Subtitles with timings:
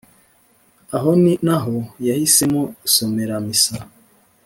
[0.95, 1.75] Aho ni naho
[2.07, 3.75] yahisemo gusomera misa